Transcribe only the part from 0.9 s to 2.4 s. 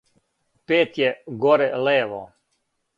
је горе лево